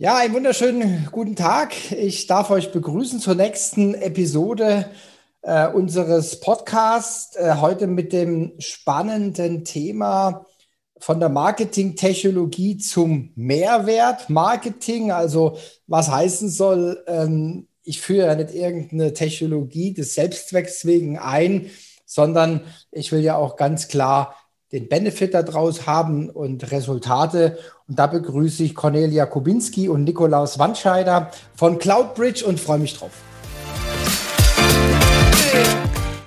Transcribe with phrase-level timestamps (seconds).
[0.00, 1.90] Ja, einen wunderschönen guten Tag.
[1.90, 4.88] Ich darf euch begrüßen zur nächsten Episode
[5.42, 7.34] äh, unseres Podcasts.
[7.34, 10.46] Äh, heute mit dem spannenden Thema
[11.00, 15.10] von der Marketingtechnologie zum Mehrwert Marketing.
[15.10, 15.58] Also
[15.88, 21.70] was heißen soll, ähm, ich führe ja nicht irgendeine Technologie des Selbstzwecks wegen ein,
[22.06, 22.60] sondern
[22.92, 24.36] ich will ja auch ganz klar
[24.70, 27.58] den Benefit daraus haben und Resultate.
[27.88, 33.12] Und da begrüße ich Cornelia Kubinski und Nikolaus Wandscheider von Cloudbridge und freue mich drauf.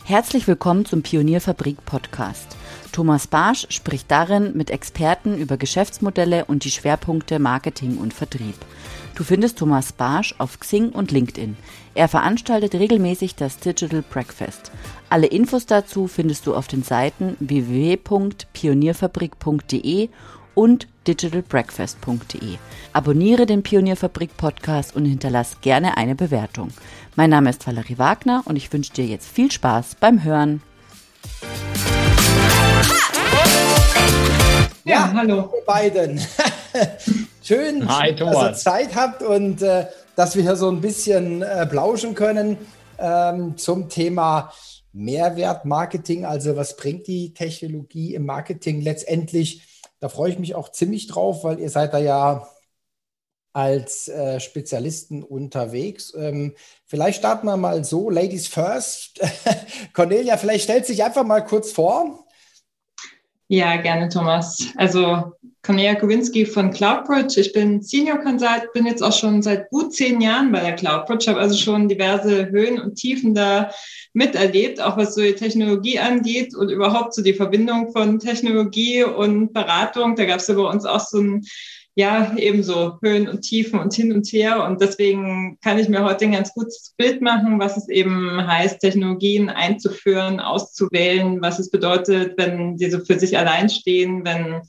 [0.03, 2.57] Herzlich willkommen zum Pionierfabrik Podcast.
[2.91, 8.55] Thomas Barsch spricht darin mit Experten über Geschäftsmodelle und die Schwerpunkte Marketing und Vertrieb.
[9.13, 11.55] Du findest Thomas Barsch auf Xing und LinkedIn.
[11.93, 14.71] Er veranstaltet regelmäßig das Digital Breakfast.
[15.09, 20.09] Alle Infos dazu findest du auf den Seiten www.pionierfabrik.de
[20.55, 22.57] und digitalbreakfast.de.
[22.93, 26.69] Abonniere den Pionierfabrik Podcast und hinterlass gerne eine Bewertung.
[27.15, 30.61] Mein Name ist Valerie Wagner und ich wünsche dir jetzt viel Spaß beim Hören.
[34.83, 35.53] Ja, ja hallo.
[35.55, 36.21] Ihr beiden.
[37.41, 41.65] Schön, Hi, dass ihr Zeit habt und äh, dass wir hier so ein bisschen äh,
[41.65, 42.57] plauschen können
[42.99, 44.51] ähm, zum Thema
[44.93, 46.25] Mehrwertmarketing.
[46.25, 49.70] Also was bringt die Technologie im Marketing letztendlich?
[50.01, 52.47] Da freue ich mich auch ziemlich drauf, weil ihr seid da ja
[53.53, 56.13] als äh, Spezialisten unterwegs.
[56.17, 59.19] Ähm, vielleicht starten wir mal so, Ladies first.
[59.93, 62.25] Cornelia, vielleicht stellt sich einfach mal kurz vor.
[63.47, 64.69] Ja, gerne, Thomas.
[64.77, 67.39] Also Cornelia Kowinski von CloudBridge.
[67.39, 71.29] Ich bin Senior Consult, bin jetzt auch schon seit gut zehn Jahren bei der CloudBridge,
[71.29, 73.69] habe also schon diverse Höhen und Tiefen da
[74.13, 79.53] miterlebt, auch was so die Technologie angeht und überhaupt so die Verbindung von Technologie und
[79.53, 80.15] Beratung.
[80.15, 81.45] Da gab es ja bei uns auch so ein
[81.95, 84.63] ja, ebenso Höhen und Tiefen und hin und her.
[84.63, 88.79] Und deswegen kann ich mir heute ein ganz gutes Bild machen, was es eben heißt,
[88.79, 94.61] Technologien einzuführen, auszuwählen, was es bedeutet, wenn sie so für sich allein stehen, wenn,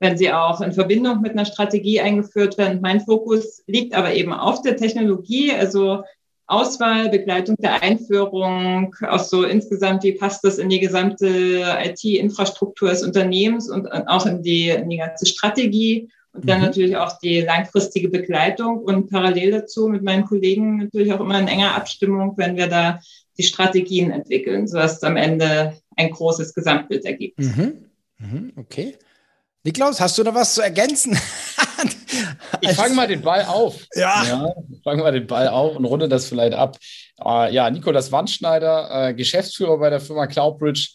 [0.00, 2.80] wenn sie auch in Verbindung mit einer Strategie eingeführt werden.
[2.82, 6.02] Mein Fokus liegt aber eben auf der Technologie, also
[6.46, 13.02] Auswahl, Begleitung der Einführung, auch so insgesamt, wie passt das in die gesamte IT-Infrastruktur des
[13.02, 16.64] Unternehmens und auch in die, in die ganze Strategie und dann mhm.
[16.64, 21.48] natürlich auch die langfristige Begleitung und parallel dazu mit meinen Kollegen natürlich auch immer in
[21.48, 23.00] enger Abstimmung, wenn wir da
[23.38, 27.38] die Strategien entwickeln, sodass am Ende ein großes Gesamtbild ergibt.
[27.38, 27.84] Mhm.
[28.18, 28.52] Mhm.
[28.56, 28.96] Okay.
[29.62, 31.16] Niklaus, hast du noch was zu ergänzen?
[32.60, 33.80] ich fange mal den Ball auf.
[33.94, 34.24] Ja.
[34.24, 36.76] ja ich fange mal den Ball auf und runde das vielleicht ab.
[37.24, 40.90] Äh, ja, Nikolas Wandschneider, äh, Geschäftsführer bei der Firma Cloudbridge.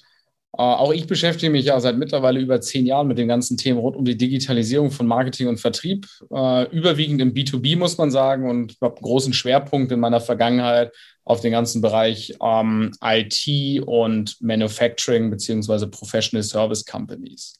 [0.57, 3.79] Äh, auch ich beschäftige mich ja seit mittlerweile über zehn Jahren mit den ganzen Themen
[3.79, 6.07] rund um die Digitalisierung von Marketing und Vertrieb.
[6.33, 10.91] Äh, überwiegend im B2B muss man sagen und habe einen großen Schwerpunkt in meiner Vergangenheit
[11.23, 17.58] auf den ganzen Bereich ähm, IT und Manufacturing beziehungsweise Professional Service Companies.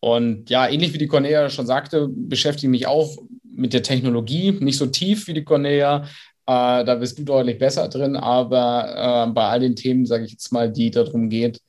[0.00, 4.52] Und ja, ähnlich wie die Cornelia schon sagte, beschäftige ich mich auch mit der Technologie,
[4.52, 6.04] nicht so tief wie die Cornelia.
[6.46, 10.32] Äh, da bist du deutlich besser drin, aber äh, bei all den Themen, sage ich
[10.32, 11.60] jetzt mal, die darum geht,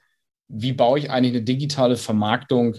[0.48, 2.78] wie baue ich eigentlich eine digitale Vermarktung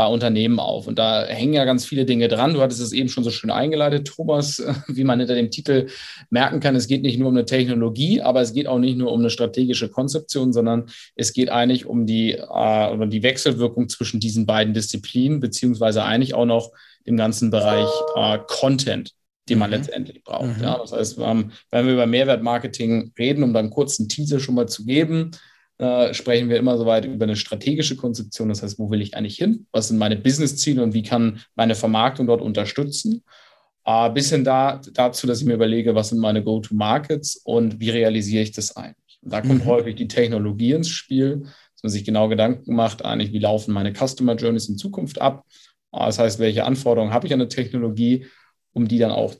[0.00, 0.86] bei Unternehmen auf?
[0.86, 2.54] Und da hängen ja ganz viele Dinge dran.
[2.54, 5.88] Du hattest es eben schon so schön eingeleitet, Thomas, wie man hinter dem Titel
[6.30, 6.74] merken kann.
[6.74, 9.28] Es geht nicht nur um eine Technologie, aber es geht auch nicht nur um eine
[9.28, 14.72] strategische Konzeption, sondern es geht eigentlich um die, äh, um die Wechselwirkung zwischen diesen beiden
[14.72, 16.72] Disziplinen, beziehungsweise eigentlich auch noch
[17.06, 19.12] dem ganzen Bereich äh, Content
[19.48, 19.76] den man mhm.
[19.76, 20.58] letztendlich braucht.
[20.58, 20.62] Mhm.
[20.62, 24.68] Ja, das heißt, wenn wir über Mehrwertmarketing reden, um dann kurz einen Teaser schon mal
[24.68, 25.32] zu geben,
[25.80, 28.50] äh, sprechen wir immer so weit über eine strategische Konzeption.
[28.50, 29.66] Das heißt, wo will ich eigentlich hin?
[29.72, 33.24] Was sind meine Businessziele und wie kann meine Vermarktung dort unterstützen?
[33.86, 37.88] Äh, bis hin da, dazu, dass ich mir überlege, was sind meine Go-to-Markets und wie
[37.88, 39.18] realisiere ich das eigentlich?
[39.22, 39.68] Und da kommt mhm.
[39.68, 43.94] häufig die Technologie ins Spiel, dass man sich genau Gedanken macht, eigentlich, wie laufen meine
[43.94, 45.46] Customer Journeys in Zukunft ab?
[45.92, 48.26] Äh, das heißt, welche Anforderungen habe ich an eine Technologie,
[48.74, 49.34] um die dann auch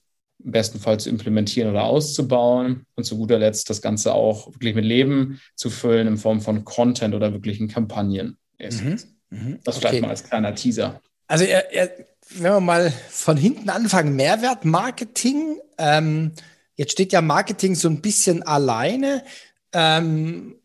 [0.44, 4.74] im besten Fall zu implementieren oder auszubauen und zu guter Letzt das Ganze auch wirklich
[4.74, 8.36] mit Leben zu füllen in Form von Content oder wirklichen Kampagnen.
[8.58, 8.98] Mhm.
[9.30, 9.58] Mhm.
[9.64, 9.88] Das okay.
[9.88, 11.00] vielleicht mal als kleiner Teaser.
[11.26, 15.58] Also wenn wir mal von hinten anfangen, Mehrwertmarketing.
[15.78, 16.32] Ähm,
[16.76, 19.24] jetzt steht ja Marketing so ein bisschen alleine.
[19.72, 20.56] Ähm,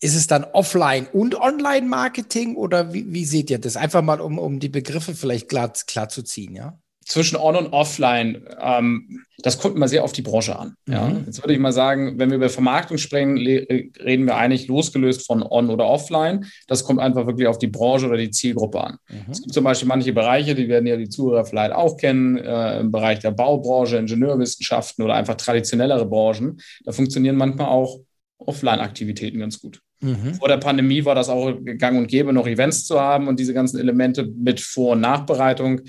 [0.00, 3.76] ist es dann Offline- und Online-Marketing oder wie, wie, seht ihr das?
[3.76, 6.78] Einfach mal, um, um die Begriffe vielleicht klar, klar zu ziehen, ja?
[7.04, 8.44] Zwischen On und Offline.
[8.60, 10.74] Ähm, das kommt immer sehr auf die Branche an.
[10.88, 11.06] Ja.
[11.06, 11.24] Mhm.
[11.26, 15.42] Jetzt würde ich mal sagen, wenn wir über Vermarktung sprechen, reden wir eigentlich losgelöst von
[15.42, 16.46] On- oder Offline.
[16.66, 18.98] Das kommt einfach wirklich auf die Branche oder die Zielgruppe an.
[19.10, 19.30] Mhm.
[19.30, 22.80] Es gibt zum Beispiel manche Bereiche, die werden ja die Zuhörer vielleicht auch kennen, äh,
[22.80, 26.60] im Bereich der Baubranche, Ingenieurwissenschaften oder einfach traditionellere Branchen.
[26.84, 28.00] Da funktionieren manchmal auch
[28.38, 29.80] Offline-Aktivitäten ganz gut.
[30.00, 30.34] Mhm.
[30.34, 33.54] Vor der Pandemie war das auch gang und gäbe, noch Events zu haben und diese
[33.54, 35.80] ganzen Elemente mit Vor- und Nachbereitung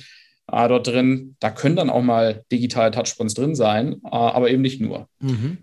[0.51, 1.35] äh, dort drin.
[1.39, 5.07] Da können dann auch mal digitale Touchpoints drin sein, äh, aber eben nicht nur.
[5.19, 5.57] Mhm.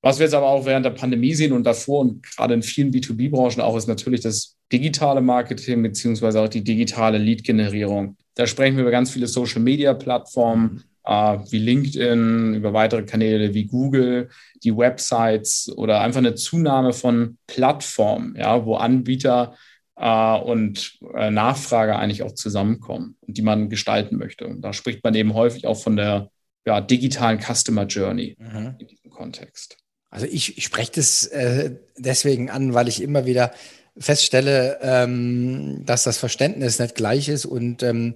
[0.00, 2.92] Was wir jetzt aber auch während der Pandemie sehen und davor und gerade in vielen
[2.92, 8.16] B2B-Branchen auch, ist natürlich das digitale Marketing beziehungsweise auch die digitale Lead-Generierung.
[8.34, 14.28] Da sprechen wir über ganz viele Social-Media-Plattformen äh, wie LinkedIn, über weitere Kanäle wie Google,
[14.62, 19.54] die Websites oder einfach eine Zunahme von Plattformen, ja, wo Anbieter
[19.98, 24.46] äh, und äh, Nachfrage eigentlich auch zusammenkommen und die man gestalten möchte.
[24.46, 26.30] Und da spricht man eben häufig auch von der
[26.66, 28.76] ja, digitalen Customer Journey mhm.
[28.78, 29.76] in diesem Kontext.
[30.10, 33.52] Also ich, ich spreche das äh, deswegen an, weil ich immer wieder
[33.98, 37.44] feststelle, ähm, dass das Verständnis nicht gleich ist.
[37.44, 38.14] Und ähm,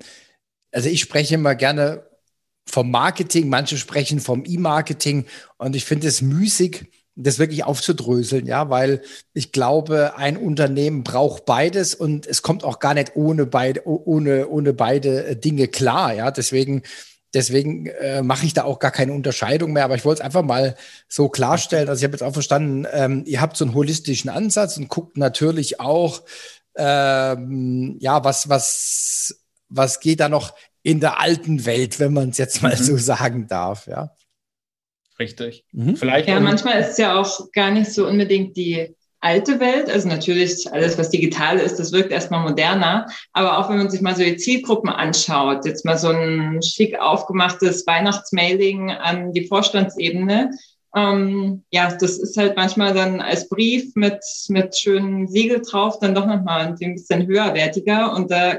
[0.71, 2.07] also ich spreche immer gerne
[2.67, 5.27] vom Marketing, manche sprechen vom E-Marketing
[5.59, 9.03] und ich finde es müßig, das wirklich aufzudröseln, ja, weil
[9.35, 14.49] ich glaube, ein Unternehmen braucht beides und es kommt auch gar nicht ohne beide, ohne,
[14.49, 16.31] ohne beide Dinge klar, ja.
[16.31, 16.83] Deswegen,
[17.35, 19.85] deswegen äh, mache ich da auch gar keine Unterscheidung mehr.
[19.85, 20.75] Aber ich wollte es einfach mal
[21.07, 21.89] so klarstellen.
[21.89, 25.19] Also ich habe jetzt auch verstanden, ähm, ihr habt so einen holistischen Ansatz und guckt
[25.19, 26.23] natürlich auch,
[26.77, 32.39] ähm, ja, was, was, was geht da noch in der alten Welt, wenn man es
[32.39, 32.83] jetzt mal mhm.
[32.83, 34.15] so sagen darf, ja.
[35.19, 35.65] Richtig.
[35.73, 35.97] Mhm.
[35.97, 39.89] Vielleicht ja, manchmal ist es ja auch gar nicht so unbedingt die alte Welt.
[39.89, 43.07] Also natürlich alles, was digital ist, das wirkt erstmal moderner.
[43.33, 46.99] Aber auch wenn man sich mal so die Zielgruppen anschaut, jetzt mal so ein schick
[46.99, 50.51] aufgemachtes Weihnachtsmailing an die Vorstandsebene.
[50.95, 54.19] Ähm, ja, das ist halt manchmal dann als Brief mit,
[54.49, 58.15] mit schönen Siegel drauf dann doch nochmal ein bisschen höherwertiger.
[58.15, 58.59] Und da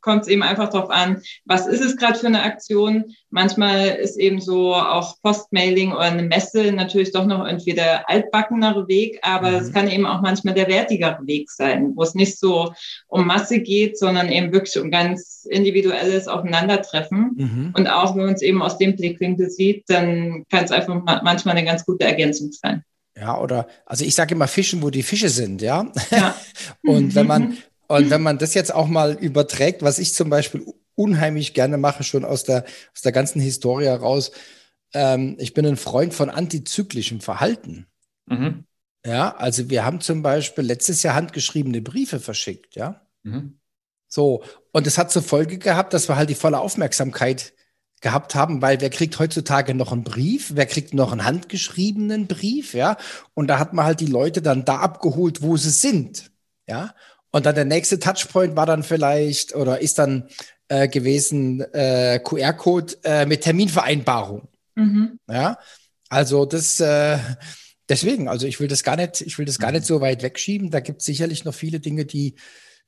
[0.00, 3.04] kommt es eben einfach darauf an, was ist es gerade für eine Aktion.
[3.30, 8.88] Manchmal ist eben so auch Postmailing oder eine Messe natürlich doch noch irgendwie der altbackenere
[8.88, 9.56] Weg, aber mhm.
[9.56, 12.72] es kann eben auch manchmal der wertigere Weg sein, wo es nicht so
[13.08, 17.30] um Masse geht, sondern eben wirklich um ganz individuelles Aufeinandertreffen.
[17.36, 17.74] Mhm.
[17.76, 21.56] Und auch wenn man es eben aus dem Blickwinkel sieht, dann kann es einfach manchmal
[21.56, 22.84] eine ganz gute Ergänzung sein.
[23.16, 25.86] Ja, oder, also ich sage immer Fischen, wo die Fische sind, ja.
[26.10, 26.34] ja.
[26.82, 27.56] Und wenn man,
[27.90, 30.64] Und wenn man das jetzt auch mal überträgt, was ich zum Beispiel
[30.94, 32.64] unheimlich gerne mache, schon aus der,
[32.94, 34.30] aus der ganzen Historie heraus,
[34.94, 37.88] ähm, ich bin ein Freund von antizyklischem Verhalten.
[38.26, 38.64] Mhm.
[39.04, 43.00] Ja, also wir haben zum Beispiel letztes Jahr handgeschriebene Briefe verschickt, ja.
[43.24, 43.58] Mhm.
[44.06, 47.54] So, und es hat zur Folge gehabt, dass wir halt die volle Aufmerksamkeit
[48.00, 52.72] gehabt haben, weil wer kriegt heutzutage noch einen Brief, wer kriegt noch einen handgeschriebenen Brief,
[52.72, 52.96] ja?
[53.34, 56.30] Und da hat man halt die Leute dann da abgeholt, wo sie sind,
[56.68, 56.94] ja?
[57.32, 60.28] Und dann der nächste Touchpoint war dann vielleicht oder ist dann
[60.68, 64.48] äh, gewesen äh, QR-Code äh, mit Terminvereinbarung.
[64.74, 65.18] Mhm.
[65.28, 65.58] Ja,
[66.08, 67.18] also das äh,
[67.88, 70.70] deswegen, also ich will das gar nicht, ich will das gar nicht so weit wegschieben.
[70.70, 72.34] Da gibt es sicherlich noch viele Dinge, die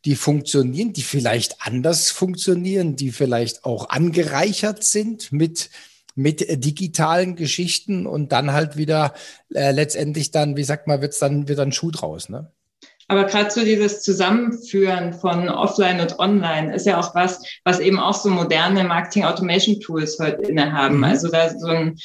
[0.04, 5.70] die funktionieren, die vielleicht anders funktionieren, die vielleicht auch angereichert sind mit
[6.14, 9.14] mit digitalen Geschichten und dann halt wieder
[9.54, 12.52] äh, letztendlich dann, wie sagt man, wird's dann wird dann Schuh draus, ne?
[13.12, 17.98] Aber gerade so dieses Zusammenführen von Offline und Online ist ja auch was, was eben
[17.98, 20.96] auch so moderne Marketing Automation Tools heute innehaben.
[20.96, 21.04] Mhm.
[21.04, 21.98] Also da so ein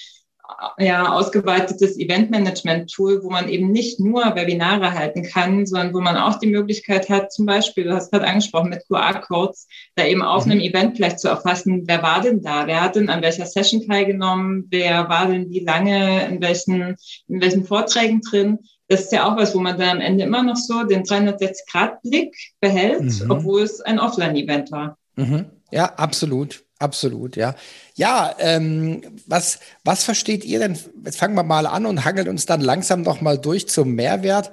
[0.77, 6.40] ja, ausgeweitetes Event-Management-Tool, wo man eben nicht nur Webinare halten kann, sondern wo man auch
[6.40, 10.52] die Möglichkeit hat, zum Beispiel, du hast gerade angesprochen, mit QR-Codes, da eben auf mhm.
[10.52, 13.87] einem Event vielleicht zu erfassen, wer war denn da, wer hat denn an welcher Session
[13.87, 16.97] teilgenommen, wer war denn wie lange in welchen,
[17.30, 20.44] in welchen Vorträgen drin das ist ja auch was, wo man dann am Ende immer
[20.44, 23.31] noch so den 360-Grad-Blick behält, mhm.
[23.31, 24.97] obwohl es ein Offline-Event war.
[25.15, 25.45] Mhm.
[25.71, 26.63] Ja, absolut.
[26.79, 27.56] Absolut, ja.
[27.95, 30.77] Ja, ähm, was, was versteht ihr denn?
[31.03, 34.51] Jetzt fangen wir mal an und hangeln uns dann langsam noch mal durch zum Mehrwert.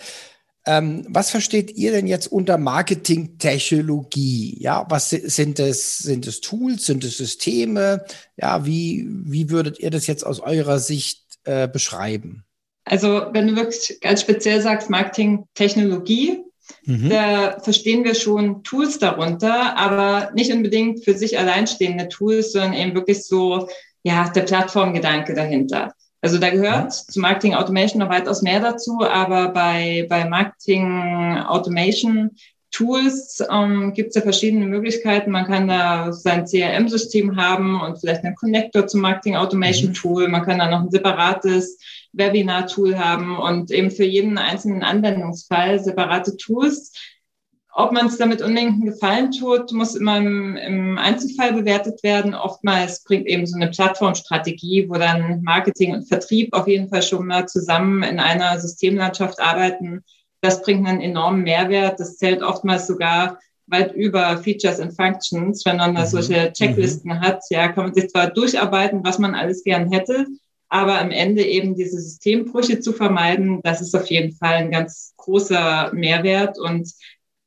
[0.67, 4.57] Ähm, was versteht ihr denn jetzt unter Marketing-Technologie?
[4.59, 5.99] Ja, was sind es?
[5.99, 6.87] Sind es Tools?
[6.87, 8.07] Sind es Systeme?
[8.37, 12.47] Ja, wie, wie würdet ihr das jetzt aus eurer Sicht äh, beschreiben?
[12.85, 16.43] Also wenn du wirklich ganz speziell sagst Marketing, Technologie,
[16.85, 17.09] mhm.
[17.09, 22.95] da verstehen wir schon Tools darunter, aber nicht unbedingt für sich alleinstehende Tools, sondern eben
[22.95, 23.69] wirklich so,
[24.03, 25.95] ja, der Plattformgedanke dahinter.
[26.21, 26.89] Also da gehört ja.
[26.89, 32.31] zu Marketing Automation noch weitaus mehr dazu, aber bei, bei Marketing Automation
[32.75, 35.31] Tools ähm, gibt es ja verschiedene Möglichkeiten.
[35.31, 39.95] Man kann da sein CRM-System haben und vielleicht einen Connector zum Marketing Automation mhm.
[39.95, 40.29] Tool.
[40.29, 41.79] Man kann da noch ein separates
[42.13, 46.93] Webinar-Tool haben und eben für jeden einzelnen Anwendungsfall separate Tools.
[47.77, 52.35] Ob man es damit unbedingt einen Gefallen tut, muss immer im, im, Einzelfall bewertet werden.
[52.35, 57.27] Oftmals bringt eben so eine Plattformstrategie, wo dann Marketing und Vertrieb auf jeden Fall schon
[57.27, 60.05] mal zusammen in einer Systemlandschaft arbeiten,
[60.45, 61.99] das bringt einen enormen Mehrwert.
[61.99, 65.65] Das zählt oftmals sogar weit über Features and Functions.
[65.65, 66.07] Wenn man da mhm.
[66.07, 67.21] solche Checklisten mhm.
[67.21, 70.27] hat, ja, kann man sich zwar durcharbeiten, was man alles gern hätte,
[70.69, 75.15] aber am Ende eben diese Systembrüche zu vermeiden, das ist auf jeden Fall ein ganz
[75.17, 76.93] großer Mehrwert und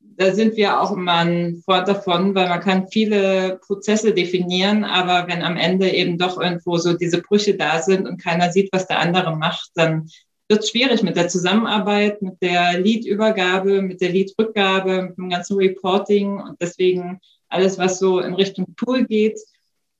[0.00, 5.28] da sind wir auch immer ein Freund davon, weil man kann viele Prozesse definieren, aber
[5.28, 8.88] wenn am Ende eben doch irgendwo so diese Brüche da sind und keiner sieht, was
[8.88, 10.08] der andere macht, dann
[10.48, 16.40] wird schwierig mit der Zusammenarbeit, mit der Lead-Übergabe, mit der Lead-Rückgabe, mit dem ganzen Reporting
[16.40, 19.38] und deswegen alles, was so in Richtung Tool geht,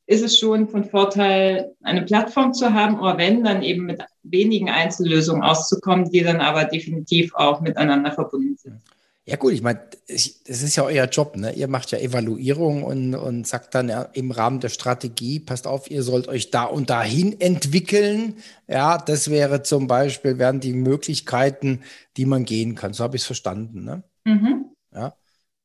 [0.06, 4.70] ist es schon von Vorteil, eine Plattform zu haben, oder wenn, dann eben mit wenigen
[4.70, 8.80] Einzellösungen auszukommen, die dann aber definitiv auch miteinander verbunden sind.
[9.28, 11.52] Ja gut, ich meine, das ist ja euer Job, ne?
[11.52, 15.90] Ihr macht ja Evaluierung und, und sagt dann ja im Rahmen der Strategie, passt auf,
[15.90, 18.36] ihr sollt euch da und dahin entwickeln.
[18.68, 21.82] Ja, das wäre zum Beispiel, wären die Möglichkeiten,
[22.16, 22.94] die man gehen kann.
[22.94, 24.02] So habe ich es verstanden, ne?
[24.24, 24.70] Mhm.
[24.94, 25.14] Ja.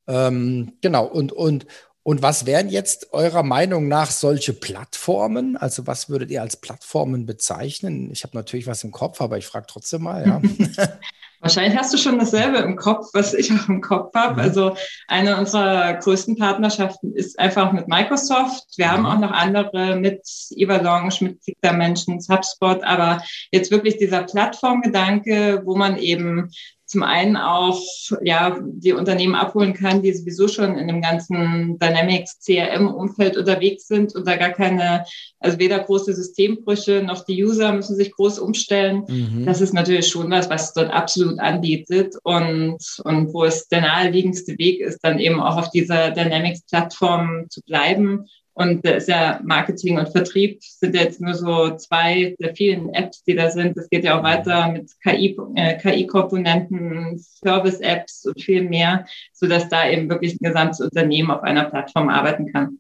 [0.08, 1.66] Ähm, genau, und, und,
[2.04, 5.56] und was wären jetzt eurer Meinung nach solche Plattformen?
[5.56, 8.12] Also was würdet ihr als Plattformen bezeichnen?
[8.12, 10.42] Ich habe natürlich was im Kopf, aber ich frage trotzdem mal, ja.
[11.44, 14.36] Wahrscheinlich hast du schon dasselbe im Kopf, was ich auch im Kopf habe.
[14.36, 14.40] Mhm.
[14.40, 14.78] Also
[15.10, 18.64] eine unserer größten Partnerschaften ist einfach mit Microsoft.
[18.78, 18.92] Wir mhm.
[18.92, 20.22] haben auch noch andere mit
[20.56, 23.22] Everlaunch, mit Mentions, HubSpot, aber
[23.52, 26.50] jetzt wirklich dieser Plattformgedanke, wo man eben
[26.94, 27.82] zum einen auch
[28.22, 33.88] ja die Unternehmen abholen kann, die sowieso schon in dem ganzen Dynamics CRM Umfeld unterwegs
[33.88, 35.06] sind und da gar keine
[35.40, 39.06] also weder große Systembrüche noch die User müssen sich groß umstellen.
[39.08, 39.44] Mhm.
[39.44, 44.56] Das ist natürlich schon was, was dort absolut anbietet und und wo es der naheliegendste
[44.60, 49.40] Weg ist, dann eben auch auf dieser Dynamics Plattform zu bleiben und da ist ja
[49.44, 53.76] Marketing und Vertrieb sind jetzt nur so zwei der vielen Apps, die da sind.
[53.78, 59.70] Es geht ja auch weiter mit KI, äh, KI-Komponenten, Service-Apps und viel mehr, so dass
[59.70, 62.80] da eben wirklich ein gesamtes Unternehmen auf einer Plattform arbeiten kann.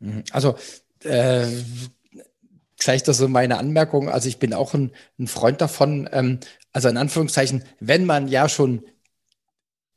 [0.00, 0.24] Mhm.
[0.30, 0.56] Also
[1.04, 1.46] äh,
[2.78, 4.10] vielleicht das so meine Anmerkung.
[4.10, 6.06] Also ich bin auch ein, ein Freund davon.
[6.12, 6.40] Ähm,
[6.74, 8.84] also in Anführungszeichen, wenn man ja schon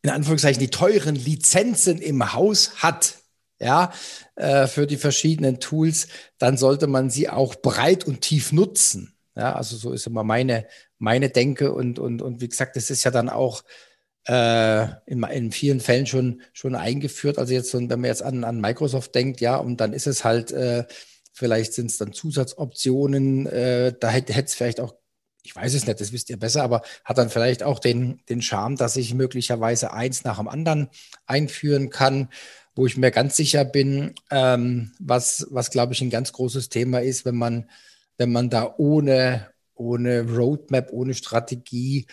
[0.03, 3.15] in Anführungszeichen die teuren Lizenzen im Haus hat,
[3.59, 3.91] ja,
[4.35, 9.15] äh, für die verschiedenen Tools, dann sollte man sie auch breit und tief nutzen.
[9.35, 10.65] Ja, also so ist immer meine,
[10.97, 13.63] meine Denke und, und, und wie gesagt, das ist ja dann auch
[14.27, 17.37] äh, in, in vielen Fällen schon, schon eingeführt.
[17.37, 20.51] Also jetzt, wenn man jetzt an, an Microsoft denkt, ja, und dann ist es halt,
[20.51, 20.85] äh,
[21.33, 24.95] vielleicht sind es dann Zusatzoptionen, äh, da hätte es vielleicht auch
[25.43, 28.41] ich weiß es nicht, das wisst ihr besser, aber hat dann vielleicht auch den, den
[28.41, 30.89] Charme, dass ich möglicherweise eins nach dem anderen
[31.25, 32.27] einführen kann
[32.77, 37.01] wo ich mir ganz sicher bin, ähm, was, was glaube ich ein ganz großes Thema
[37.01, 37.69] ist, wenn man,
[38.17, 42.05] wenn man da ohne, ohne Roadmap, ohne Strategie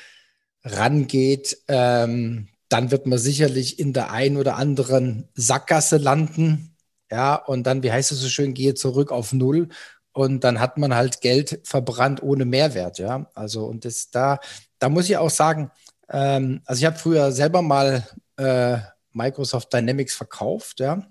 [0.64, 6.74] rangeht, ähm, dann wird man sicherlich in der einen oder anderen Sackgasse landen.
[7.10, 9.68] Ja, und dann, wie heißt es so schön, gehe zurück auf Null.
[10.12, 12.98] Und dann hat man halt Geld verbrannt ohne Mehrwert.
[12.98, 14.40] Ja, also, und das da,
[14.78, 15.70] da muss ich auch sagen,
[16.08, 18.06] ähm, also ich habe früher selber mal
[18.36, 18.78] äh,
[19.14, 21.06] Microsoft Dynamics verkauft, ja.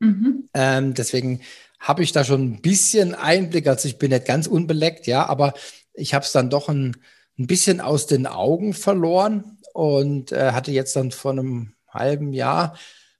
[0.00, 0.48] Mhm.
[0.54, 1.40] Ähm, deswegen
[1.78, 3.66] habe ich da schon ein bisschen Einblick.
[3.66, 5.54] Also ich bin nicht ganz unbeleckt, ja, aber
[5.92, 6.96] ich habe es dann doch ein,
[7.38, 12.76] ein bisschen aus den Augen verloren und äh, hatte jetzt dann vor einem halben Jahr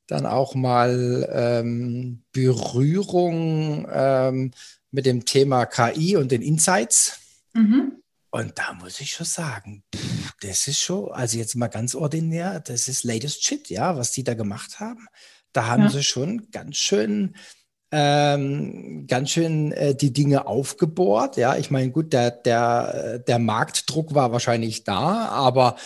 [0.07, 4.53] dann auch mal ähm, Berührung ähm,
[4.91, 7.21] mit dem Thema KI und den Insights.
[7.53, 8.03] Mhm.
[8.31, 12.61] Und da muss ich schon sagen, pff, das ist schon, also jetzt mal ganz ordinär,
[12.61, 15.07] das ist latest shit, ja, was die da gemacht haben.
[15.53, 15.91] Da haben ja.
[15.91, 17.35] sie schon ganz schön,
[17.91, 21.39] ähm, ganz schön äh, die Dinge aufgebohrt.
[21.39, 25.77] Ja, ich meine, gut, der, der, der Marktdruck war wahrscheinlich da, aber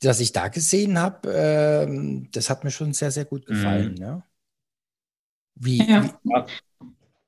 [0.00, 3.94] dass ich da gesehen habe, ähm, das hat mir schon sehr, sehr gut gefallen.
[3.94, 4.00] Mhm.
[4.00, 4.22] Ja.
[5.54, 6.04] Wie, ja.
[6.04, 6.30] wie,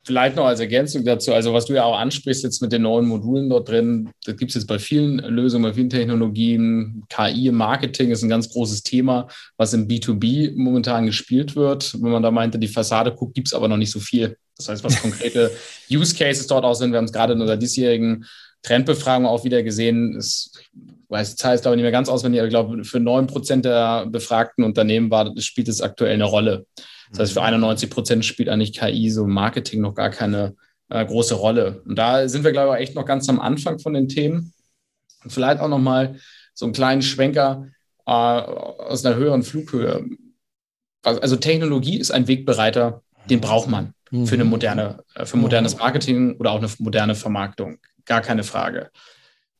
[0.02, 3.06] Vielleicht noch als Ergänzung dazu, also was du ja auch ansprichst jetzt mit den neuen
[3.06, 7.04] Modulen dort drin, das gibt es jetzt bei vielen Lösungen, bei vielen Technologien.
[7.10, 9.28] KI Marketing ist ein ganz großes Thema,
[9.58, 11.92] was im B2B momentan gespielt wird.
[12.00, 14.38] Wenn man da meinte, die Fassade guckt, gibt es aber noch nicht so viel.
[14.56, 15.50] Das heißt, was konkrete
[15.90, 18.24] Use Cases dort auch sind, wir haben es gerade in unserer diesjährigen
[18.62, 20.16] Trendbefragung auch wieder gesehen.
[20.16, 20.70] Es, ich
[21.10, 23.26] weiß die Zahl ist, glaube ich, nicht mehr ganz auswendig, aber ich glaube, für 9
[23.26, 26.64] Prozent der befragten Unternehmen war, spielt es aktuell eine Rolle.
[27.10, 27.92] Das heißt, für 91 mhm.
[27.92, 30.54] Prozent spielt eigentlich KI so Marketing noch gar keine
[30.88, 31.82] äh, große Rolle.
[31.84, 34.52] Und da sind wir, glaube ich, echt noch ganz am Anfang von den Themen.
[35.24, 36.16] Und vielleicht auch noch mal
[36.54, 37.66] so einen kleinen Schwenker
[38.06, 40.04] äh, aus einer höheren Flughöhe.
[41.02, 44.50] Also Technologie ist ein Wegbereiter, den braucht man für eine mhm.
[44.50, 47.78] moderne, äh, für modernes Marketing oder auch eine moderne Vermarktung.
[48.04, 48.90] Gar keine Frage.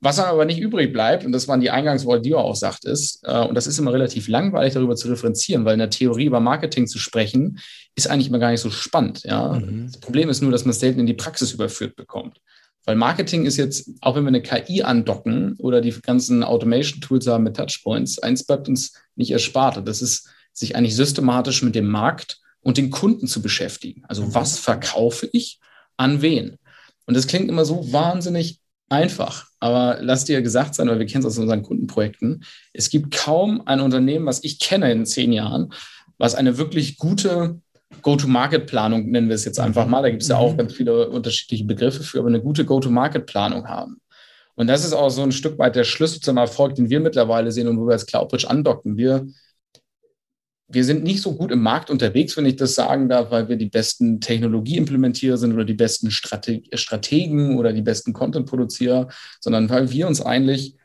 [0.00, 3.20] Was dann aber nicht übrig bleibt, und das waren die Eingangsworte, die du auch sagtest,
[3.24, 6.40] äh, und das ist immer relativ langweilig, darüber zu referenzieren, weil in der Theorie über
[6.40, 7.58] Marketing zu sprechen,
[7.94, 9.22] ist eigentlich immer gar nicht so spannend.
[9.24, 9.52] Ja?
[9.52, 9.86] Mhm.
[9.86, 12.38] Das Problem ist nur, dass man es selten in die Praxis überführt bekommt.
[12.86, 17.44] Weil Marketing ist jetzt, auch wenn wir eine KI andocken oder die ganzen Automation-Tools haben
[17.44, 19.76] mit Touchpoints, eins bleibt uns nicht erspart.
[19.76, 24.04] Und das ist, sich eigentlich systematisch mit dem Markt und den Kunden zu beschäftigen.
[24.08, 24.34] Also mhm.
[24.34, 25.58] was verkaufe ich
[25.96, 26.56] an wen?
[27.06, 28.59] Und das klingt immer so wahnsinnig
[28.90, 29.46] einfach.
[29.60, 32.44] Aber lass dir gesagt sein, weil wir kennen es aus unseren Kundenprojekten.
[32.72, 35.72] Es gibt kaum ein Unternehmen, was ich kenne in zehn Jahren,
[36.18, 37.60] was eine wirklich gute
[38.02, 40.02] Go-to-Market-Planung, nennen wir es jetzt einfach mal.
[40.02, 40.58] Da gibt es ja auch mhm.
[40.58, 44.00] ganz viele unterschiedliche Begriffe für, aber eine gute Go-to-Market-Planung haben.
[44.54, 47.50] Und das ist auch so ein Stück weit der Schlüssel zum Erfolg, den wir mittlerweile
[47.50, 48.96] sehen und wo wir als Cloudbridge andocken.
[48.96, 49.26] Wir
[50.72, 53.56] wir sind nicht so gut im Markt unterwegs, wenn ich das sagen darf, weil wir
[53.56, 59.08] die besten Technologieimplementierer sind oder die besten Strate Strategen oder die besten Content-Produzierer,
[59.40, 60.76] sondern weil wir uns eigentlich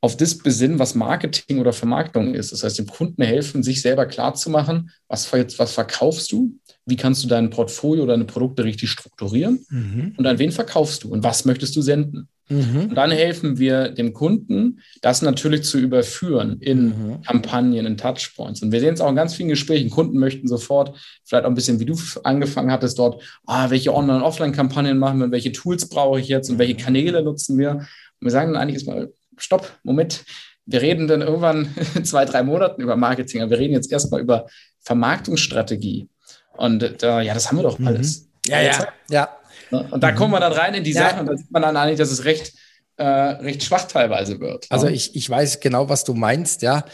[0.00, 2.52] auf das besinnen, was Marketing oder Vermarktung ist.
[2.52, 6.56] Das heißt, dem Kunden helfen, sich selber klarzumachen, was, was verkaufst du,
[6.86, 10.14] wie kannst du dein Portfolio, deine Produkte richtig strukturieren mhm.
[10.16, 12.28] und an wen verkaufst du und was möchtest du senden.
[12.48, 12.88] Mhm.
[12.88, 17.22] Und dann helfen wir dem Kunden, das natürlich zu überführen in mhm.
[17.22, 18.62] Kampagnen, in Touchpoints.
[18.62, 19.90] Und wir sehen es auch in ganz vielen Gesprächen.
[19.90, 24.18] Kunden möchten sofort, vielleicht auch ein bisschen wie du angefangen hattest dort, ah, welche Online-
[24.18, 27.70] und Offline-Kampagnen machen wir, welche Tools brauche ich jetzt und welche Kanäle nutzen wir.
[27.72, 27.86] Und
[28.20, 30.24] wir sagen dann eigentlich erstmal, stopp, Moment,
[30.66, 31.68] wir reden dann irgendwann
[32.02, 34.46] zwei, drei Monaten über Marketing, aber wir reden jetzt erstmal über
[34.80, 36.08] Vermarktungsstrategie.
[36.56, 37.88] Und äh, ja, das haben wir doch mhm.
[37.88, 38.22] alles.
[38.22, 38.28] Mhm.
[38.46, 39.37] Ja, ja, ja.
[39.70, 39.88] Ne?
[39.90, 40.16] Und da mhm.
[40.16, 41.08] kommt man dann rein in die ja.
[41.08, 42.54] Sachen und da sieht man dann eigentlich, dass es recht,
[42.96, 44.66] äh, recht schwach teilweise wird.
[44.70, 46.84] Also ich, ich weiß genau, was du meinst, ja.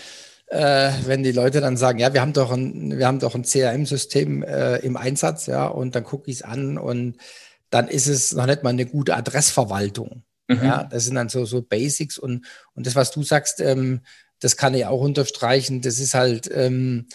[0.47, 3.45] Äh, wenn die Leute dann sagen, ja, wir haben doch ein, wir haben doch ein
[3.45, 7.17] CRM-System äh, im Einsatz, ja, und dann gucke ich es an und
[7.71, 10.23] dann ist es noch nicht mal eine gute Adressverwaltung.
[10.49, 10.63] Mhm.
[10.63, 14.01] Ja, das sind dann so, so Basics und, und das, was du sagst, ähm,
[14.41, 15.81] das kann ich auch unterstreichen.
[15.81, 17.07] Das ist halt, ähm,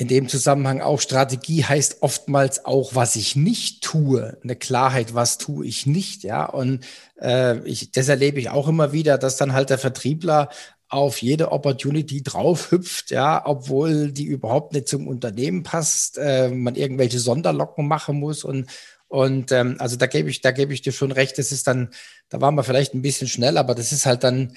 [0.00, 5.36] in dem Zusammenhang auch Strategie heißt oftmals auch, was ich nicht tue, eine Klarheit, was
[5.36, 6.46] tue ich nicht, ja.
[6.46, 6.86] Und
[7.20, 10.48] äh, ich, das erlebe ich auch immer wieder, dass dann halt der Vertriebler
[10.88, 16.76] auf jede Opportunity drauf hüpft, ja, obwohl die überhaupt nicht zum Unternehmen passt, äh, man
[16.76, 18.70] irgendwelche Sonderlocken machen muss und
[19.06, 21.36] und ähm, also da gebe ich, da gebe ich dir schon recht.
[21.36, 21.90] Das ist dann,
[22.28, 24.56] da waren wir vielleicht ein bisschen schnell, aber das ist halt dann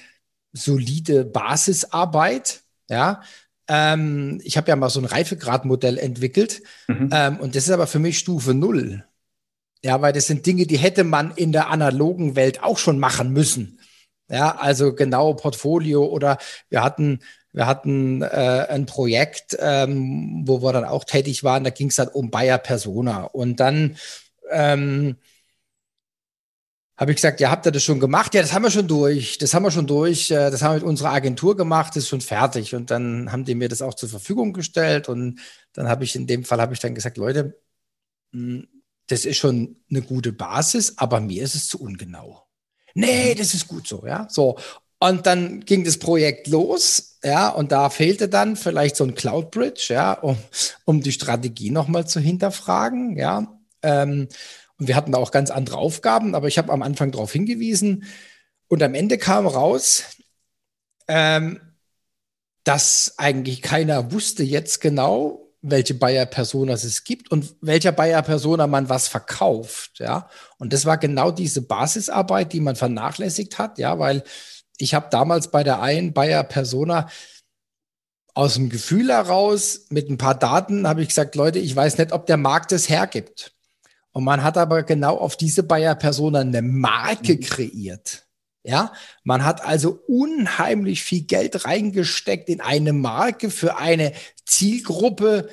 [0.52, 3.20] solide Basisarbeit, ja,
[3.68, 7.10] ähm, ich habe ja mal so ein Reifegradmodell entwickelt mhm.
[7.12, 9.04] ähm, und das ist aber für mich Stufe Null.
[9.82, 13.32] Ja, weil das sind Dinge, die hätte man in der analogen Welt auch schon machen
[13.32, 13.80] müssen.
[14.30, 16.38] Ja, also genau Portfolio oder
[16.70, 17.20] wir hatten
[17.52, 21.94] wir hatten äh, ein Projekt, ähm, wo wir dann auch tätig waren, da ging es
[21.94, 23.96] dann um Bayer Persona und dann
[24.50, 25.16] ähm,
[26.96, 28.34] habe ich gesagt, ja, habt ihr das schon gemacht?
[28.34, 29.38] Ja, das haben wir schon durch.
[29.38, 30.30] Das haben wir schon durch.
[30.30, 32.74] Äh, das haben wir mit unserer Agentur gemacht, das ist schon fertig.
[32.74, 35.08] Und dann haben die mir das auch zur Verfügung gestellt.
[35.08, 35.40] Und
[35.72, 37.60] dann habe ich in dem Fall habe ich dann gesagt, Leute,
[38.32, 38.68] hm,
[39.08, 42.46] das ist schon eine gute Basis, aber mir ist es zu ungenau.
[42.94, 44.28] Nee, das ist gut so, ja.
[44.30, 44.56] So.
[45.00, 49.50] Und dann ging das Projekt los, ja, und da fehlte dann vielleicht so ein Cloud
[49.50, 50.38] Bridge, ja, um,
[50.84, 53.60] um die Strategie nochmal zu hinterfragen, ja.
[53.82, 54.28] Ähm,
[54.88, 58.04] wir hatten da auch ganz andere Aufgaben, aber ich habe am Anfang darauf hingewiesen.
[58.68, 60.04] Und am Ende kam raus,
[61.08, 61.60] ähm,
[62.64, 68.66] dass eigentlich keiner wusste jetzt genau, welche Bayer Personas es gibt und welcher Bayer Persona
[68.66, 70.28] man was verkauft, ja.
[70.58, 74.24] Und das war genau diese Basisarbeit, die man vernachlässigt hat, ja, weil
[74.76, 77.08] ich habe damals bei der einen Bayer Persona
[78.34, 82.12] aus dem Gefühl heraus mit ein paar Daten habe ich gesagt, Leute, ich weiß nicht,
[82.12, 83.53] ob der Markt es hergibt.
[84.14, 87.40] Und man hat aber genau auf diese Bayer-Persona eine Marke mhm.
[87.40, 88.26] kreiert.
[88.62, 88.92] Ja,
[89.24, 94.12] man hat also unheimlich viel Geld reingesteckt in eine Marke für eine
[94.46, 95.50] Zielgruppe,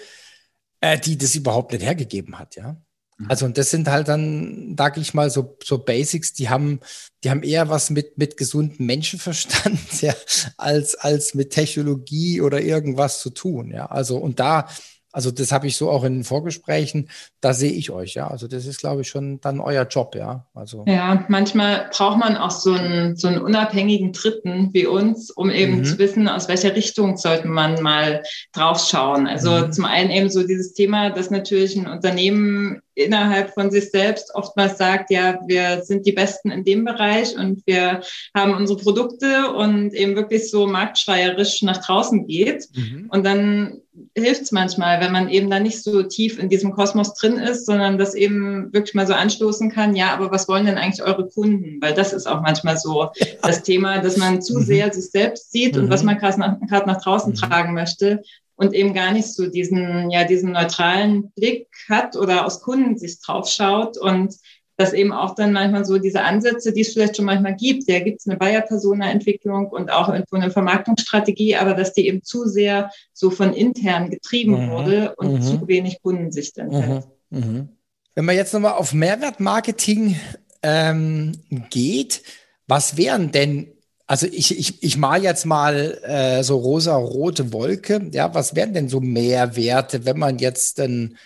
[0.80, 2.56] äh, die das überhaupt nicht hergegeben hat.
[2.56, 2.78] Ja,
[3.18, 3.30] mhm.
[3.30, 6.82] also und das sind halt dann, sag ich mal, so, so Basics, die haben,
[7.24, 10.14] die haben eher was mit, mit gesundem Menschenverstand ja,
[10.58, 13.72] als, als mit Technologie oder irgendwas zu tun.
[13.72, 14.70] Ja, also und da
[15.12, 17.10] Also das habe ich so auch in den Vorgesprächen,
[17.42, 18.28] da sehe ich euch, ja.
[18.28, 20.46] Also das ist, glaube ich, schon dann euer Job, ja.
[20.54, 25.50] Also ja, manchmal braucht man auch so einen, so einen unabhängigen Dritten wie uns, um
[25.50, 25.86] eben mhm.
[25.86, 29.28] zu wissen, aus welcher Richtung sollte man mal draufschauen.
[29.28, 29.72] Also mhm.
[29.72, 34.78] zum einen eben so dieses Thema, dass natürlich ein Unternehmen innerhalb von sich selbst oftmals
[34.78, 38.02] sagt, ja, wir sind die Besten in dem Bereich und wir
[38.36, 42.68] haben unsere Produkte und eben wirklich so marktschreierisch nach draußen geht.
[42.74, 43.08] Mhm.
[43.10, 43.82] Und dann
[44.16, 47.66] hilft es manchmal, wenn man eben da nicht so tief in diesem Kosmos drin ist,
[47.66, 51.28] sondern das eben wirklich mal so anstoßen kann, ja, aber was wollen denn eigentlich eure
[51.28, 51.82] Kunden?
[51.82, 53.28] Weil das ist auch manchmal so ja.
[53.42, 54.64] das Thema, dass man zu mhm.
[54.64, 55.84] sehr sich selbst sieht mhm.
[55.84, 57.36] und was man gerade nach, nach draußen mhm.
[57.36, 58.22] tragen möchte
[58.62, 63.98] und eben gar nicht so diesen, ja, diesen neutralen Blick hat oder aus Kundensicht draufschaut
[63.98, 64.36] und
[64.78, 68.00] dass eben auch dann manchmal so diese Ansätze, die es vielleicht schon manchmal gibt, da
[68.00, 72.92] gibt es eine Buyer-Persona-Entwicklung und auch irgendwo eine Vermarktungsstrategie, aber dass die eben zu sehr
[73.14, 74.70] so von intern getrieben mhm.
[74.70, 75.42] wurde und mhm.
[75.42, 77.08] zu wenig Kundensicht enthält.
[77.32, 77.40] Mhm.
[77.40, 77.70] mhm.
[78.14, 80.18] Wenn man jetzt nochmal auf Mehrwertmarketing
[80.62, 81.32] ähm,
[81.70, 82.22] geht,
[82.68, 83.72] was wären denn
[84.12, 88.10] also ich, ich, ich mal jetzt mal äh, so rosa-rote Wolke.
[88.12, 91.18] Ja, was wären denn so Mehrwerte, wenn man jetzt denn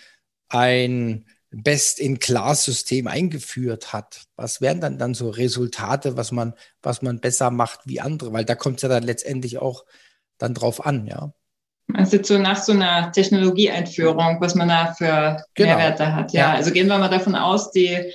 [0.48, 4.26] ein Best-in-Class-System eingeführt hat?
[4.36, 8.32] Was wären dann dann so Resultate, was man, was man besser macht wie andere?
[8.32, 9.84] Weil da kommt es ja dann letztendlich auch
[10.38, 11.32] dann drauf an, ja.
[11.92, 15.70] Also so nach so einer Technologieeinführung, was man da für genau.
[15.70, 16.32] Mehrwerte hat.
[16.32, 16.52] Ja.
[16.52, 18.12] ja, also gehen wir mal davon aus, die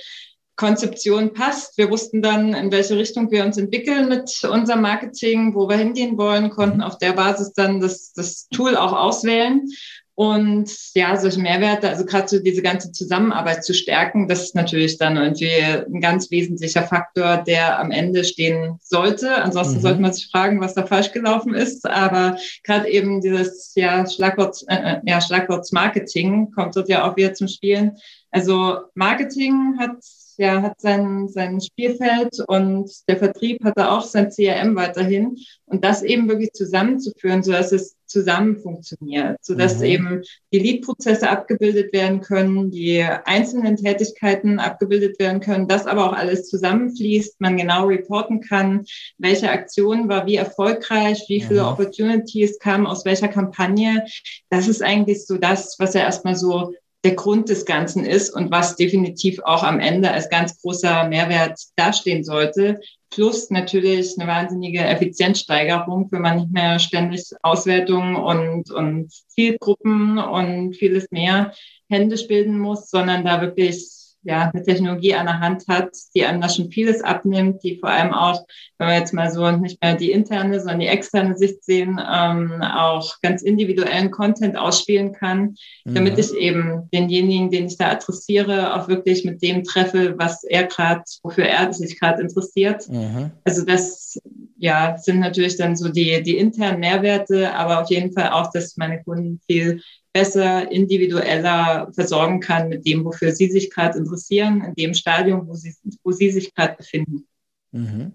[0.56, 1.78] Konzeption passt.
[1.78, 6.18] Wir wussten dann, in welche Richtung wir uns entwickeln mit unserem Marketing, wo wir hingehen
[6.18, 6.84] wollen, konnten mhm.
[6.84, 9.68] auf der Basis dann das, das Tool auch auswählen.
[10.14, 14.98] Und ja, solche Mehrwerte, also gerade so diese ganze Zusammenarbeit zu stärken, das ist natürlich
[14.98, 19.34] dann irgendwie ein ganz wesentlicher Faktor, der am Ende stehen sollte.
[19.36, 19.80] Ansonsten mhm.
[19.80, 21.88] sollte man sich fragen, was da falsch gelaufen ist.
[21.88, 27.16] Aber gerade eben dieses ja, Schlagwort, äh, äh ja, Schlagworts Marketing kommt dort ja auch
[27.16, 27.96] wieder zum Spielen.
[28.30, 29.96] Also Marketing hat
[30.38, 35.36] ja, hat sein, sein Spielfeld und der Vertrieb hatte auch sein CRM weiterhin.
[35.66, 39.84] Und das eben wirklich zusammenzuführen, sodass es zusammen funktioniert, sodass mhm.
[39.84, 46.12] eben die Lead-Prozesse abgebildet werden können, die einzelnen Tätigkeiten abgebildet werden können, das aber auch
[46.12, 48.84] alles zusammenfließt, man genau reporten kann,
[49.16, 51.68] welche Aktion war wie erfolgreich, wie viele mhm.
[51.68, 54.04] Opportunities kamen aus welcher Kampagne.
[54.50, 58.50] Das ist eigentlich so das, was ja erstmal so der Grund des Ganzen ist und
[58.50, 62.80] was definitiv auch am Ende als ganz großer Mehrwert dastehen sollte.
[63.10, 70.76] Plus natürlich eine wahnsinnige Effizienzsteigerung, wenn man nicht mehr ständig Auswertungen und, und Zielgruppen und
[70.76, 71.52] vieles mehr
[71.90, 76.40] händisch bilden muss, sondern da wirklich ja, eine Technologie an der Hand hat, die einem
[76.40, 78.44] da schon vieles abnimmt, die vor allem auch,
[78.78, 82.62] wenn wir jetzt mal so nicht mehr die interne, sondern die externe Sicht sehen, ähm,
[82.62, 85.94] auch ganz individuellen Content ausspielen kann, mhm.
[85.94, 90.64] damit ich eben denjenigen, den ich da adressiere, auch wirklich mit dem treffe, was er
[90.64, 92.88] gerade, wofür er sich gerade interessiert.
[92.88, 93.32] Mhm.
[93.44, 94.20] Also das
[94.56, 98.76] ja, sind natürlich dann so die, die internen Mehrwerte, aber auf jeden Fall auch, dass
[98.76, 99.82] meine Kunden viel
[100.12, 105.54] besser, individueller versorgen kann mit dem, wofür sie sich gerade interessieren, in dem Stadium, wo
[105.54, 107.26] sie, wo sie sich gerade befinden.
[107.70, 108.12] Mhm.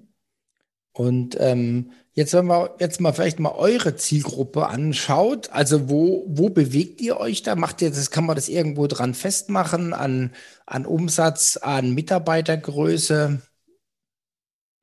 [0.93, 6.49] Und ähm, jetzt, wenn man jetzt mal vielleicht mal eure Zielgruppe anschaut, also wo, wo
[6.49, 7.55] bewegt ihr euch da?
[7.55, 10.33] Macht ihr das, kann man das irgendwo dran festmachen, an,
[10.65, 13.41] an Umsatz, an Mitarbeitergröße?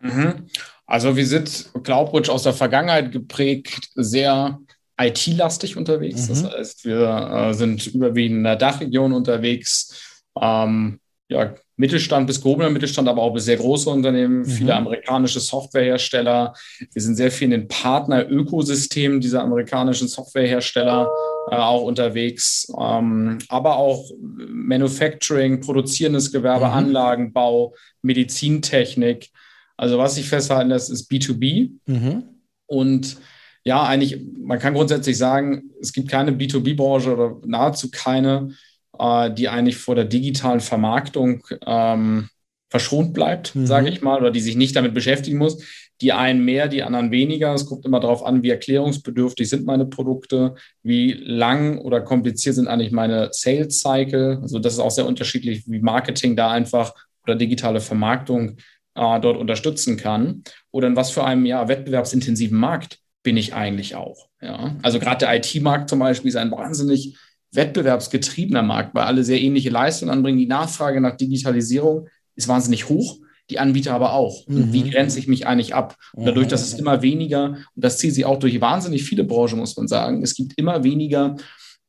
[0.00, 0.46] Mhm.
[0.86, 4.60] Also wir sind CloudBridge aus der Vergangenheit geprägt, sehr
[5.00, 6.24] IT-lastig unterwegs.
[6.24, 6.28] Mhm.
[6.28, 10.22] Das heißt, wir äh, sind überwiegend in der Dachregion unterwegs.
[10.40, 14.44] Ähm, ja, Mittelstand bis gehobener Mittelstand, aber auch bis sehr große Unternehmen, mhm.
[14.44, 16.54] viele amerikanische Softwarehersteller.
[16.92, 21.10] Wir sind sehr viel in den Partner-Ökosystemen dieser amerikanischen Softwarehersteller
[21.50, 26.72] äh, auch unterwegs, ähm, aber auch Manufacturing, produzierendes Gewerbe, mhm.
[26.72, 29.30] Anlagenbau, Medizintechnik.
[29.76, 31.70] Also was ich festhalten lässt, ist B2B.
[31.86, 32.22] Mhm.
[32.66, 33.16] Und
[33.64, 38.50] ja, eigentlich, man kann grundsätzlich sagen, es gibt keine B2B-Branche oder nahezu keine,
[38.98, 42.28] äh, die eigentlich vor der digitalen Vermarktung ähm,
[42.68, 43.66] verschont bleibt, mhm.
[43.66, 45.64] sage ich mal, oder die sich nicht damit beschäftigen muss.
[46.00, 47.54] Die einen mehr, die anderen weniger.
[47.54, 52.66] Es kommt immer darauf an, wie erklärungsbedürftig sind meine Produkte, wie lang oder kompliziert sind
[52.66, 54.40] eigentlich meine Sales Cycle.
[54.42, 58.56] Also das ist auch sehr unterschiedlich, wie Marketing da einfach oder digitale Vermarktung
[58.96, 60.42] äh, dort unterstützen kann.
[60.70, 64.28] Oder in was für einem ja, wettbewerbsintensiven Markt bin ich eigentlich auch.
[64.40, 64.76] Ja?
[64.82, 67.16] Also gerade der IT-Markt zum Beispiel ist ein wahnsinnig
[67.50, 70.38] wettbewerbsgetriebener Markt, weil alle sehr ähnliche Leistungen anbringen.
[70.38, 73.16] Die Nachfrage nach Digitalisierung ist wahnsinnig hoch,
[73.50, 74.46] die Anbieter aber auch.
[74.46, 74.72] Mhm.
[74.72, 75.96] Wie grenze ich mich eigentlich ab?
[76.12, 79.58] Und dadurch, dass es immer weniger, und das zieht sich auch durch wahnsinnig viele Branchen,
[79.58, 81.36] muss man sagen, es gibt immer weniger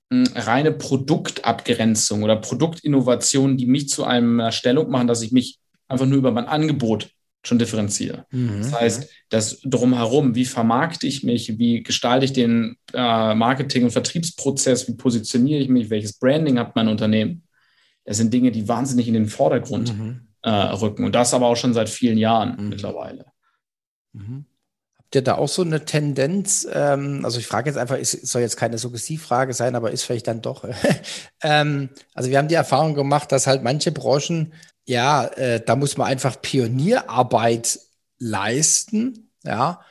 [0.10, 5.60] mh, hm, reine Produktabgrenzung oder Produktinnovationen, die mich zu einer Stellung machen, dass ich mich
[5.88, 7.10] einfach nur über mein Angebot
[7.48, 8.26] schon differenziere.
[8.32, 8.60] Mhm.
[8.60, 13.92] Das heißt, das drumherum, wie vermarkte ich mich, wie gestalte ich den äh, Marketing- und
[13.92, 17.44] Vertriebsprozess, wie positioniere ich mich, welches Branding hat mein Unternehmen,
[18.06, 20.28] das sind Dinge, die wahnsinnig in den Vordergrund mhm.
[20.44, 21.04] äh, rücken.
[21.04, 22.70] Und das aber auch schon seit vielen Jahren mhm.
[22.70, 23.26] mittlerweile.
[24.14, 24.46] Mhm.
[24.98, 26.68] Habt ihr da auch so eine Tendenz?
[26.72, 30.28] Ähm, also ich frage jetzt einfach, es soll jetzt keine Suggestivfrage sein, aber ist vielleicht
[30.28, 30.66] dann doch.
[31.42, 34.54] ähm, also wir haben die Erfahrung gemacht, dass halt manche Branchen
[34.86, 37.80] ja, äh, da muss man einfach Pionierarbeit
[38.20, 39.82] leisten, ja.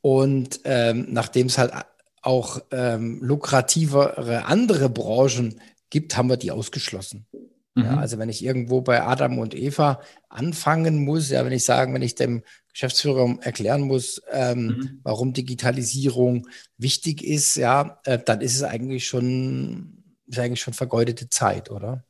[0.00, 1.72] Und ähm, nachdem es halt
[2.20, 7.26] auch ähm, lukrativere andere Branchen gibt, haben wir die ausgeschlossen.
[7.74, 7.84] Mhm.
[7.84, 11.94] Ja, also wenn ich irgendwo bei Adam und Eva anfangen muss, ja, wenn ich sagen,
[11.94, 15.00] wenn ich dem Geschäftsführer erklären muss, ähm, mhm.
[15.02, 21.28] warum Digitalisierung wichtig ist, ja, äh, dann ist es eigentlich schon, ist eigentlich schon vergeudete
[21.28, 22.04] Zeit, oder?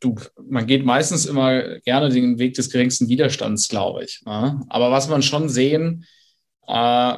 [0.00, 0.16] Du,
[0.48, 4.22] man geht meistens immer gerne den Weg des geringsten Widerstands, glaube ich.
[4.24, 4.60] Ne?
[4.68, 6.04] Aber was man schon sehen,
[6.66, 7.14] äh,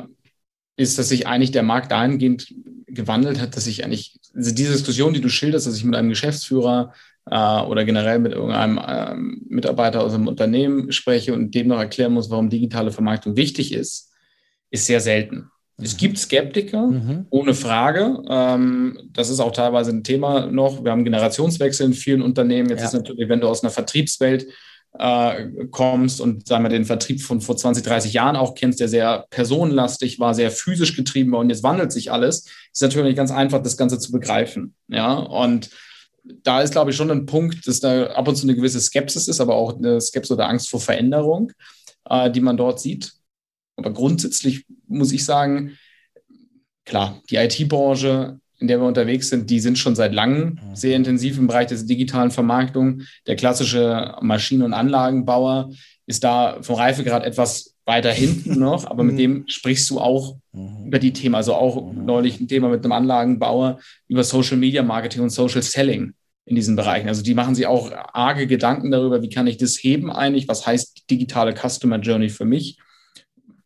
[0.76, 2.54] ist, dass sich eigentlich der Markt dahingehend
[2.86, 6.08] gewandelt hat, dass ich eigentlich, also diese Diskussion, die du schilderst, dass ich mit einem
[6.08, 6.94] Geschäftsführer
[7.26, 9.14] äh, oder generell mit irgendeinem äh,
[9.48, 14.12] Mitarbeiter aus einem Unternehmen spreche und dem noch erklären muss, warum digitale Vermarktung wichtig ist,
[14.70, 15.50] ist sehr selten.
[15.82, 17.26] Es gibt Skeptiker, mhm.
[17.30, 18.22] ohne Frage.
[18.28, 20.84] Ähm, das ist auch teilweise ein Thema noch.
[20.84, 22.68] Wir haben Generationswechsel in vielen Unternehmen.
[22.68, 22.86] Jetzt ja.
[22.86, 24.46] ist natürlich, wenn du aus einer Vertriebswelt
[24.98, 28.88] äh, kommst und sagen wir den Vertrieb von vor 20, 30 Jahren auch kennst, der
[28.88, 33.16] sehr personenlastig war, sehr physisch getrieben war und jetzt wandelt sich alles, ist natürlich nicht
[33.16, 34.74] ganz einfach, das Ganze zu begreifen.
[34.88, 35.70] Ja, und
[36.42, 39.28] da ist, glaube ich, schon ein Punkt, dass da ab und zu eine gewisse Skepsis
[39.28, 41.52] ist, aber auch eine Skepsis oder Angst vor Veränderung,
[42.08, 43.12] äh, die man dort sieht.
[43.76, 45.78] Aber grundsätzlich muss ich sagen,
[46.84, 50.76] klar, die IT-Branche, in der wir unterwegs sind, die sind schon seit langem mhm.
[50.76, 53.02] sehr intensiv im Bereich der digitalen Vermarktung.
[53.26, 55.70] Der klassische Maschinen- und Anlagenbauer
[56.06, 59.18] ist da vom Reifegrad etwas weiter hinten noch, aber mit mhm.
[59.18, 60.86] dem sprichst du auch mhm.
[60.86, 61.34] über die Themen.
[61.34, 66.12] Also auch neulich ein Thema mit einem Anlagenbauer über Social Media Marketing und Social Selling
[66.44, 67.08] in diesen Bereichen.
[67.08, 70.48] Also die machen sich auch arge Gedanken darüber, wie kann ich das heben eigentlich?
[70.48, 72.78] Was heißt digitale Customer Journey für mich?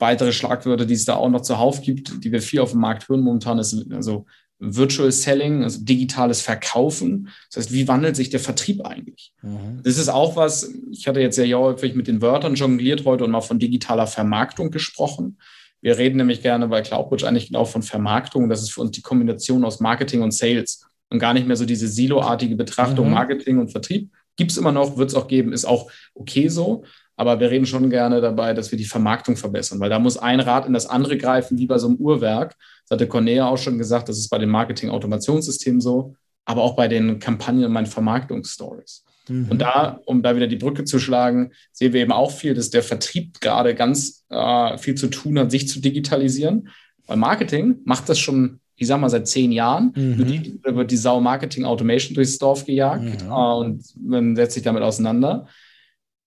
[0.04, 3.08] Weitere Schlagwörter, die es da auch noch zuhauf gibt, die wir viel auf dem Markt
[3.08, 4.26] hören momentan, ist also
[4.58, 7.30] Virtual Selling, also digitales Verkaufen.
[7.50, 9.32] Das heißt, wie wandelt sich der Vertrieb eigentlich?
[9.40, 9.80] Mhm.
[9.82, 13.30] Das ist auch was, ich hatte jetzt sehr häufig mit den Wörtern jongliert heute und
[13.30, 15.38] mal von digitaler Vermarktung gesprochen.
[15.80, 18.50] Wir reden nämlich gerne bei CloudBridge eigentlich genau von Vermarktung.
[18.50, 21.64] Das ist für uns die Kombination aus Marketing und Sales und gar nicht mehr so
[21.64, 23.14] diese siloartige Betrachtung mhm.
[23.14, 24.10] Marketing und Vertrieb.
[24.36, 26.84] Gibt es immer noch, wird es auch geben, ist auch okay so.
[27.16, 30.40] Aber wir reden schon gerne dabei, dass wir die Vermarktung verbessern, weil da muss ein
[30.40, 32.56] Rad in das andere greifen, wie bei so einem Uhrwerk.
[32.82, 36.88] Das hatte Cornea auch schon gesagt, das ist bei den Marketing-Automationssystemen so, aber auch bei
[36.88, 39.04] den Kampagnen und meinen Vermarktungsstories.
[39.28, 39.46] Mhm.
[39.48, 42.70] Und da, um da wieder die Brücke zu schlagen, sehen wir eben auch viel, dass
[42.70, 46.68] der Vertrieb gerade ganz äh, viel zu tun hat, sich zu digitalisieren.
[47.06, 49.92] Weil Marketing macht das schon, ich sag mal, seit zehn Jahren.
[49.94, 50.60] Mhm.
[50.62, 53.30] Da wird die Sau Marketing Automation durchs Dorf gejagt mhm.
[53.30, 55.46] äh, und man setzt sich damit auseinander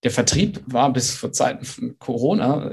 [0.02, 2.72] der Vertrieb war bis vor Zeiten von Corona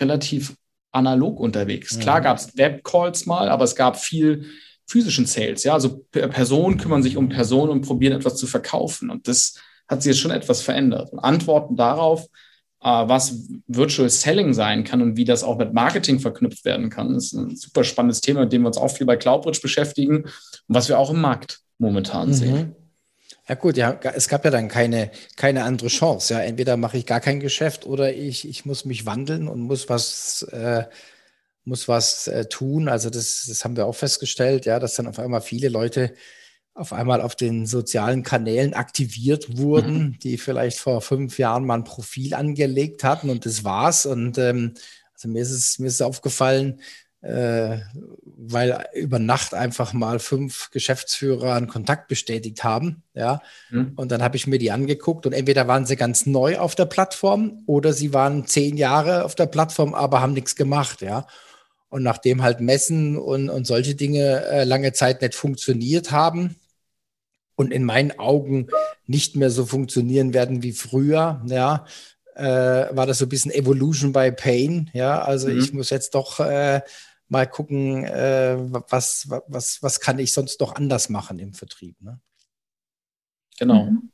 [0.00, 0.54] relativ
[0.92, 1.98] analog unterwegs.
[1.98, 4.46] Klar gab es Webcalls mal, aber es gab viel
[4.86, 5.64] physischen Sales.
[5.64, 9.10] Ja, also Personen kümmern sich um Personen und probieren etwas zu verkaufen.
[9.10, 9.54] Und das
[9.88, 11.12] hat sich jetzt schon etwas verändert.
[11.12, 12.26] Und Antworten darauf,
[12.80, 17.14] äh, was Virtual Selling sein kann und wie das auch mit Marketing verknüpft werden kann,
[17.14, 20.34] ist ein super spannendes Thema, mit dem wir uns auch viel bei CloudBridge beschäftigen und
[20.68, 22.34] was wir auch im Markt momentan mhm.
[22.34, 22.76] sehen.
[23.46, 26.32] Ja gut, ja, es gab ja dann keine, keine andere Chance.
[26.34, 29.88] Ja, entweder mache ich gar kein Geschäft oder ich, ich muss mich wandeln und muss
[29.90, 30.84] was, äh,
[31.64, 32.88] muss was äh, tun.
[32.88, 36.14] Also das, das haben wir auch festgestellt, ja, dass dann auf einmal viele Leute
[36.74, 40.18] auf einmal auf den sozialen Kanälen aktiviert wurden, mhm.
[40.20, 44.06] die vielleicht vor fünf Jahren mal ein Profil angelegt hatten und das war's.
[44.06, 44.74] Und ähm,
[45.12, 46.80] also mir ist es, mir ist es aufgefallen,
[47.24, 47.78] äh,
[48.36, 53.02] weil über Nacht einfach mal fünf Geschäftsführer einen Kontakt bestätigt haben.
[53.14, 53.40] Ja.
[53.70, 53.92] Mhm.
[53.96, 56.84] Und dann habe ich mir die angeguckt und entweder waren sie ganz neu auf der
[56.84, 61.00] Plattform oder sie waren zehn Jahre auf der Plattform, aber haben nichts gemacht.
[61.00, 61.26] Ja.
[61.88, 66.56] Und nachdem halt Messen und, und solche Dinge äh, lange Zeit nicht funktioniert haben
[67.54, 68.66] und in meinen Augen
[69.06, 71.86] nicht mehr so funktionieren werden wie früher, ja,
[72.34, 74.90] äh, war das so ein bisschen Evolution by Pain.
[74.92, 75.58] Ja, also mhm.
[75.58, 76.82] ich muss jetzt doch äh,
[77.28, 82.00] mal gucken, äh, was, was, was kann ich sonst noch anders machen im Vertrieb.
[82.00, 82.20] Ne?
[83.58, 83.84] Genau.
[83.84, 84.10] Mhm.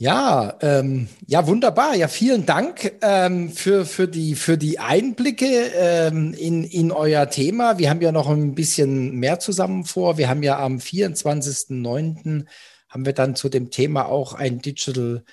[0.00, 1.96] Ja, ähm, ja, wunderbar.
[1.96, 7.78] Ja, vielen Dank ähm, für, für, die, für die Einblicke ähm, in, in euer Thema.
[7.78, 10.16] Wir haben ja noch ein bisschen mehr zusammen vor.
[10.16, 12.44] Wir haben ja am 24.09.
[12.88, 15.24] haben wir dann zu dem Thema auch ein Digital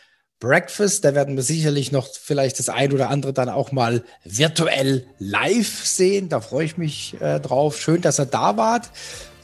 [0.45, 1.03] Breakfast.
[1.03, 5.86] Da werden wir sicherlich noch vielleicht das ein oder andere dann auch mal virtuell live
[5.86, 6.29] sehen.
[6.29, 7.79] Da freue ich mich äh, drauf.
[7.79, 8.89] Schön, dass ihr da wart.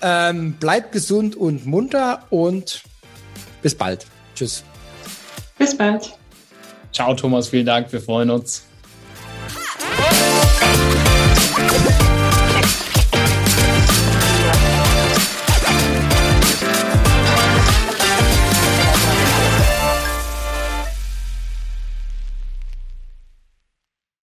[0.03, 2.83] Ähm, bleibt gesund und munter und
[3.61, 4.05] bis bald.
[4.35, 4.63] Tschüss.
[5.57, 6.13] Bis bald.
[6.93, 7.49] Ciao, Thomas.
[7.49, 7.91] Vielen Dank.
[7.91, 8.63] Wir freuen uns.